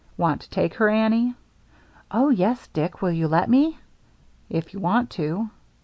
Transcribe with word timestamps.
"Want 0.17 0.41
to 0.41 0.49
take 0.49 0.73
her, 0.77 0.89
Annie?" 0.89 1.35
"Oh, 2.09 2.29
yes, 2.29 2.65
Dick. 2.73 3.03
Will 3.03 3.11
you 3.11 3.27
let 3.27 3.47
me?"" 3.51 3.77
If 4.49 4.73
you 4.73 4.79
want 4.79 5.11
to." 5.11 5.51